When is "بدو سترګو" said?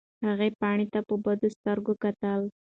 1.23-1.93